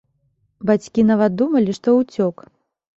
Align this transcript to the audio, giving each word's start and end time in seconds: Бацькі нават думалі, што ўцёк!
Бацькі 0.69 1.07
нават 1.11 1.37
думалі, 1.45 1.79
што 1.81 1.89
ўцёк! 2.01 2.35